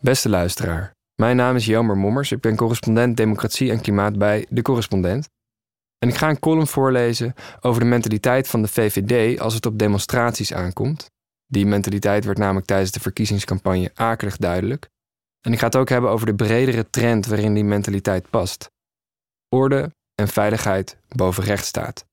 [0.00, 2.32] Beste luisteraar, mijn naam is Jelmer Mommers.
[2.32, 5.28] Ik ben correspondent Democratie en Klimaat bij De Correspondent.
[5.98, 9.78] En ik ga een column voorlezen over de mentaliteit van de VVD als het op
[9.78, 11.10] demonstraties aankomt.
[11.46, 14.88] Die mentaliteit werd namelijk tijdens de verkiezingscampagne akelig duidelijk.
[15.40, 18.70] En ik ga het ook hebben over de bredere trend waarin die mentaliteit past.
[19.48, 22.04] Orde en veiligheid boven rechtsstaat.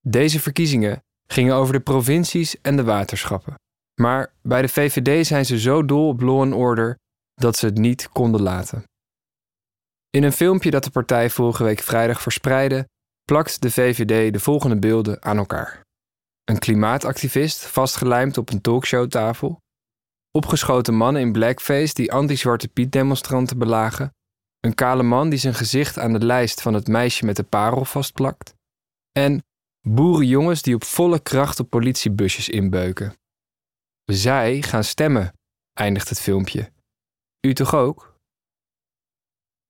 [0.00, 3.54] Deze verkiezingen gingen over de provincies en de waterschappen.
[4.00, 6.98] Maar bij de VVD zijn ze zo dol op law and order
[7.34, 8.84] dat ze het niet konden laten.
[10.10, 12.88] In een filmpje dat de partij vorige week vrijdag verspreidde,
[13.24, 15.80] plakt de VVD de volgende beelden aan elkaar.
[16.44, 19.60] Een klimaatactivist vastgelijmd op een talkshowtafel,
[20.30, 24.12] opgeschoten mannen in blackface die anti-zwarte Piet demonstranten belagen,
[24.60, 27.84] een kale man die zijn gezicht aan de lijst van het meisje met de parel
[27.84, 28.54] vastplakt
[29.12, 29.42] en
[29.88, 33.14] boerenjongens die op volle kracht op politiebusjes inbeuken.
[34.14, 35.32] Zij gaan stemmen,
[35.72, 36.72] eindigt het filmpje.
[37.40, 38.16] U toch ook?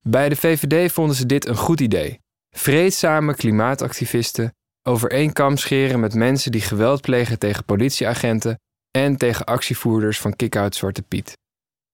[0.09, 2.21] Bij de VVD vonden ze dit een goed idee.
[2.51, 10.21] Vreedzame klimaatactivisten over kam scheren met mensen die geweld plegen tegen politieagenten en tegen actievoerders
[10.21, 11.39] van Kick-Out Zwarte Piet.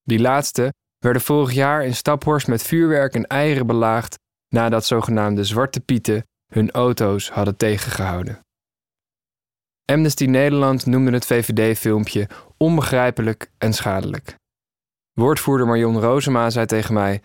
[0.03, 4.19] Die laatste werden vorig jaar in Staphorst met vuurwerk en eieren belaagd
[4.49, 8.41] nadat zogenaamde Zwarte Pieten hun auto's hadden tegengehouden.
[9.91, 14.35] Amnesty Nederland noemde het VVD-filmpje onbegrijpelijk en schadelijk.
[15.13, 17.23] Woordvoerder Marion Rozema zei tegen mij: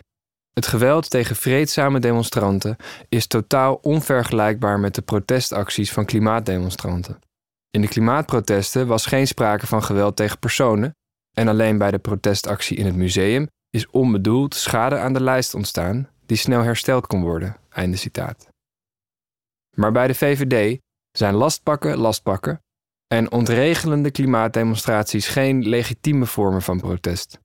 [0.52, 2.76] Het geweld tegen vreedzame demonstranten
[3.08, 7.18] is totaal onvergelijkbaar met de protestacties van klimaatdemonstranten.
[7.70, 10.96] In de klimaatprotesten was geen sprake van geweld tegen personen,
[11.32, 16.08] en alleen bij de protestactie in het museum is onbedoeld schade aan de lijst ontstaan
[16.26, 17.56] die snel hersteld kon worden.
[17.68, 18.48] Einde citaat.
[19.76, 20.82] Maar bij de VVD
[21.16, 22.62] zijn lastpakken lastpakken
[23.06, 27.38] en ontregelende klimaatdemonstraties geen legitieme vormen van protest.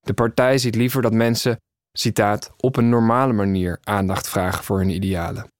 [0.00, 1.60] De partij ziet liever dat mensen,
[1.92, 5.50] citaat, op een normale manier aandacht vragen voor hun idealen.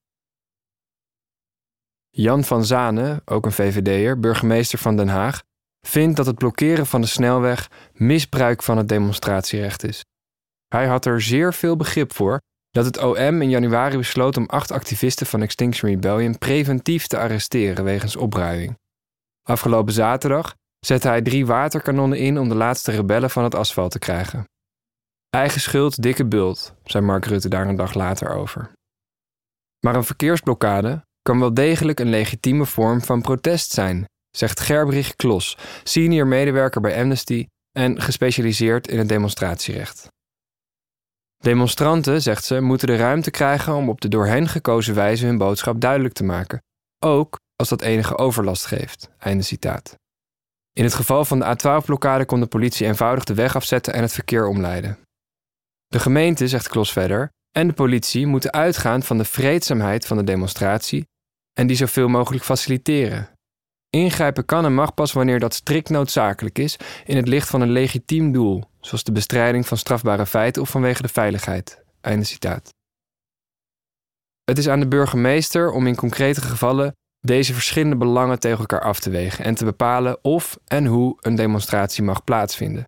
[2.09, 5.43] Jan van Zanen, ook een VVD'er, burgemeester van Den Haag,
[5.87, 10.05] vindt dat het blokkeren van de snelweg misbruik van het demonstratierecht is.
[10.67, 12.41] Hij had er zeer veel begrip voor
[12.73, 17.83] dat het OM in januari besloot om acht activisten van Extinction Rebellion preventief te arresteren
[17.83, 18.77] wegens opruiing.
[19.41, 23.99] Afgelopen zaterdag zette hij drie waterkanonnen in om de laatste rebellen van het asfalt te
[23.99, 24.47] krijgen.
[25.29, 28.71] Eigen schuld, dikke bult, zei Mark Rutte daar een dag later over.
[29.79, 34.05] Maar een verkeersblokkade kan wel degelijk een legitieme vorm van protest zijn,
[34.37, 40.11] zegt Gerbrich Klos, senior medewerker bij Amnesty en gespecialiseerd in het demonstratierecht.
[41.43, 45.37] Demonstranten, zegt ze, moeten de ruimte krijgen om op de door hen gekozen wijze hun
[45.37, 46.63] boodschap duidelijk te maken,
[46.99, 49.09] ook als dat enige overlast geeft.
[49.19, 49.95] Einde citaat.
[50.73, 54.13] In het geval van de A12-blokkade kon de politie eenvoudig de weg afzetten en het
[54.13, 54.97] verkeer omleiden.
[55.87, 60.23] De gemeente, zegt Klos verder, en de politie moeten uitgaan van de vreedzaamheid van de
[60.23, 61.07] demonstratie
[61.53, 63.29] en die zoveel mogelijk faciliteren.
[63.89, 67.71] Ingrijpen kan en mag pas wanneer dat strikt noodzakelijk is in het licht van een
[67.71, 71.83] legitiem doel, zoals de bestrijding van strafbare feiten of vanwege de veiligheid.
[72.01, 72.73] Einde citaat.
[74.43, 78.99] Het is aan de burgemeester om in concrete gevallen deze verschillende belangen tegen elkaar af
[78.99, 82.83] te wegen en te bepalen of en hoe een demonstratie mag plaatsvinden.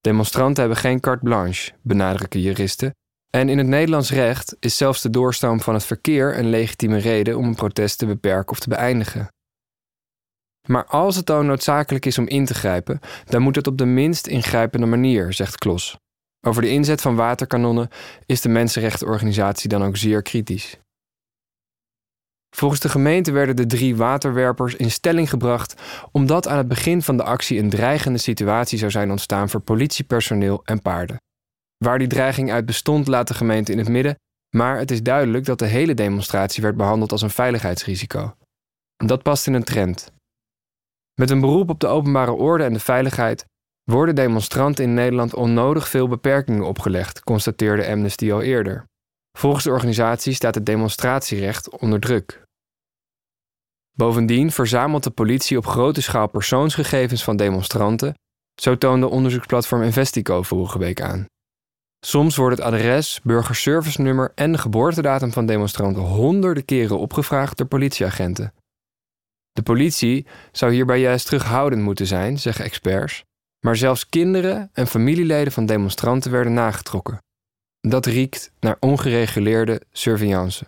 [0.00, 2.94] Demonstranten hebben geen carte blanche, benadrukken juristen,
[3.30, 7.36] en in het Nederlands recht is zelfs de doorstroom van het verkeer een legitieme reden
[7.36, 9.28] om een protest te beperken of te beëindigen.
[10.68, 13.84] Maar als het dan noodzakelijk is om in te grijpen, dan moet het op de
[13.84, 15.96] minst ingrijpende manier, zegt Klos.
[16.46, 17.88] Over de inzet van waterkanonnen
[18.26, 20.78] is de mensenrechtenorganisatie dan ook zeer kritisch.
[22.56, 27.16] Volgens de gemeente werden de drie waterwerpers in stelling gebracht omdat aan het begin van
[27.16, 31.16] de actie een dreigende situatie zou zijn ontstaan voor politiepersoneel en paarden.
[31.76, 34.18] Waar die dreiging uit bestond, laat de gemeente in het midden,
[34.56, 38.34] maar het is duidelijk dat de hele demonstratie werd behandeld als een veiligheidsrisico.
[38.96, 40.12] Dat past in een trend.
[41.18, 43.46] Met een beroep op de openbare orde en de veiligheid
[43.84, 48.84] worden demonstranten in Nederland onnodig veel beperkingen opgelegd, constateerde Amnesty al eerder.
[49.38, 52.42] Volgens de organisatie staat het demonstratierecht onder druk.
[53.96, 58.14] Bovendien verzamelt de politie op grote schaal persoonsgegevens van demonstranten,
[58.60, 61.26] zo toonde onderzoeksplatform Investico vorige week aan.
[62.06, 68.52] Soms wordt het adres, burgerservice-nummer en de geboortedatum van demonstranten honderden keren opgevraagd door politieagenten.
[69.58, 73.24] De politie zou hierbij juist terughoudend moeten zijn, zeggen experts,
[73.60, 77.18] maar zelfs kinderen en familieleden van demonstranten werden nagetrokken.
[77.80, 80.66] Dat riekt naar ongereguleerde surveillance.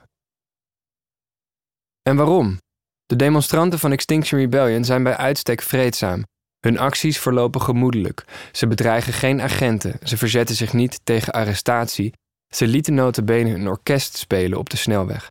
[2.02, 2.58] En waarom?
[3.06, 6.24] De demonstranten van Extinction Rebellion zijn bij uitstek vreedzaam.
[6.60, 8.24] Hun acties verlopen gemoedelijk.
[8.52, 9.98] Ze bedreigen geen agenten.
[10.02, 12.14] Ze verzetten zich niet tegen arrestatie.
[12.54, 15.30] Ze lieten notabene een orkest spelen op de snelweg.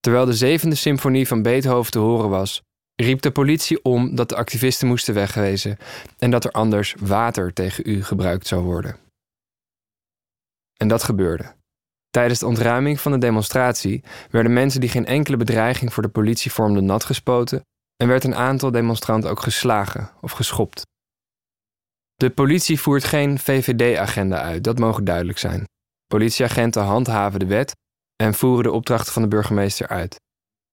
[0.00, 2.62] Terwijl de zevende symfonie van Beethoven te horen was,
[3.00, 5.78] riep de politie om dat de activisten moesten wegwezen
[6.18, 8.96] en dat er anders water tegen u gebruikt zou worden.
[10.76, 11.54] En dat gebeurde.
[12.10, 16.52] Tijdens de ontruiming van de demonstratie werden mensen die geen enkele bedreiging voor de politie
[16.52, 17.62] vormden nat gespoten
[17.96, 20.82] en werd een aantal demonstranten ook geslagen of geschopt.
[22.14, 25.64] De politie voert geen VVD-agenda uit, dat mogen duidelijk zijn.
[26.06, 27.76] Politieagenten handhaven de wet
[28.16, 30.16] en voeren de opdrachten van de burgemeester uit.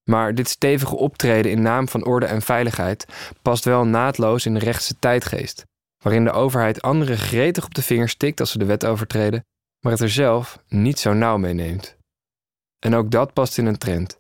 [0.07, 3.05] Maar dit stevige optreden in naam van orde en veiligheid
[3.41, 5.65] past wel naadloos in de rechtse tijdgeest,
[6.03, 9.45] waarin de overheid anderen gretig op de vingers stikt als ze de wet overtreden,
[9.79, 11.97] maar het er zelf niet zo nauw mee neemt.
[12.79, 14.19] En ook dat past in een trend.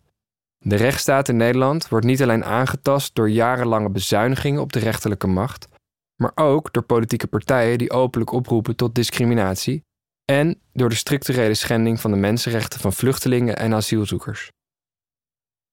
[0.57, 5.67] De rechtsstaat in Nederland wordt niet alleen aangetast door jarenlange bezuinigingen op de rechterlijke macht,
[6.15, 9.83] maar ook door politieke partijen die openlijk oproepen tot discriminatie
[10.25, 14.51] en door de structurele schending van de mensenrechten van vluchtelingen en asielzoekers.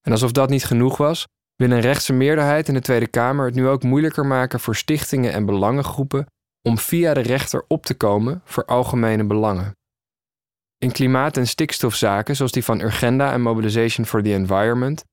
[0.05, 3.55] En alsof dat niet genoeg was, wil een rechtse meerderheid in de Tweede Kamer het
[3.55, 6.25] nu ook moeilijker maken voor stichtingen en belangengroepen
[6.61, 9.71] om via de rechter op te komen voor algemene belangen.
[10.77, 15.03] In klimaat- en stikstofzaken, zoals die van Urgenda en Mobilization for the Environment,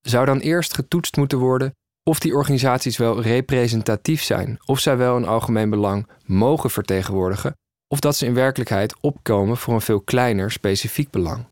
[0.00, 1.72] zou dan eerst getoetst moeten worden
[2.02, 7.56] of die organisaties wel representatief zijn, of zij wel een algemeen belang mogen vertegenwoordigen,
[7.88, 11.51] of dat ze in werkelijkheid opkomen voor een veel kleiner specifiek belang.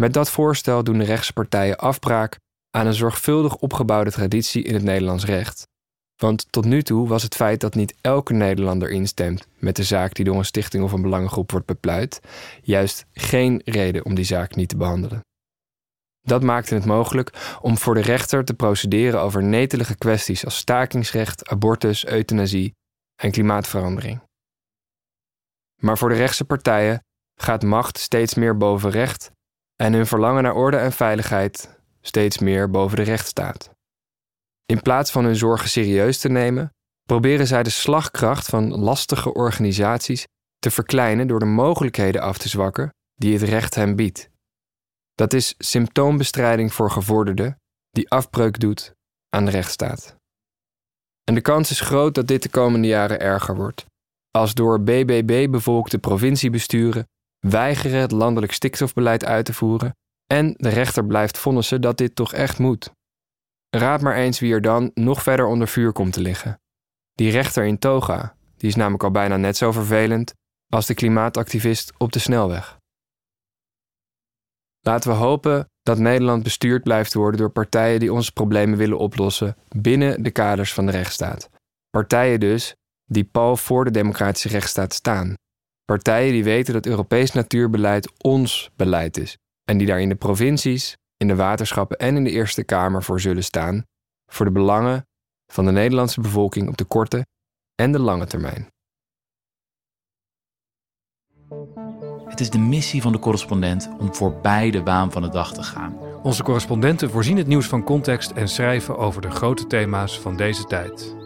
[0.00, 2.38] Met dat voorstel doen de rechtse partijen afbraak
[2.70, 5.68] aan een zorgvuldig opgebouwde traditie in het Nederlands recht.
[6.16, 10.14] Want tot nu toe was het feit dat niet elke Nederlander instemt met de zaak
[10.14, 12.20] die door een stichting of een belangengroep wordt bepleit,
[12.62, 15.20] juist geen reden om die zaak niet te behandelen.
[16.20, 21.48] Dat maakte het mogelijk om voor de rechter te procederen over netelige kwesties als stakingsrecht,
[21.48, 22.74] abortus, euthanasie
[23.22, 24.20] en klimaatverandering.
[25.82, 27.04] Maar voor de rechtse partijen
[27.40, 29.30] gaat macht steeds meer boven recht
[29.76, 33.70] en hun verlangen naar orde en veiligheid steeds meer boven de rechtsstaat.
[34.66, 36.70] In plaats van hun zorgen serieus te nemen,
[37.02, 40.26] proberen zij de slagkracht van lastige organisaties
[40.58, 44.30] te verkleinen door de mogelijkheden af te zwakken die het recht hen biedt.
[45.14, 47.56] Dat is symptoombestrijding voor gevorderden
[47.90, 48.94] die afbreuk doet
[49.28, 50.16] aan de rechtsstaat.
[51.24, 53.84] En de kans is groot dat dit de komende jaren erger wordt,
[54.30, 57.06] als door BBB bevolkte provinciebesturen
[57.50, 59.96] weigeren het landelijk stikstofbeleid uit te voeren
[60.26, 62.90] en de rechter blijft vonnissen dat dit toch echt moet.
[63.70, 66.60] Raad maar eens wie er dan nog verder onder vuur komt te liggen.
[67.14, 70.34] Die rechter in Toga, die is namelijk al bijna net zo vervelend
[70.68, 72.78] als de klimaatactivist op de snelweg.
[74.80, 79.56] Laten we hopen dat Nederland bestuurd blijft worden door partijen die onze problemen willen oplossen
[79.68, 81.48] binnen de kaders van de rechtsstaat.
[81.90, 85.34] Partijen dus die pal voor de democratische rechtsstaat staan.
[85.86, 90.96] Partijen die weten dat Europees natuurbeleid ons beleid is en die daar in de provincies,
[91.16, 93.84] in de waterschappen en in de Eerste Kamer voor zullen staan
[94.26, 95.06] voor de belangen
[95.52, 97.26] van de Nederlandse bevolking op de korte
[97.74, 98.68] en de lange termijn.
[102.28, 105.62] Het is de missie van de correspondent om voorbij de waan van de dag te
[105.62, 105.98] gaan.
[106.22, 110.64] Onze correspondenten voorzien het nieuws van context en schrijven over de grote thema's van deze
[110.64, 111.25] tijd.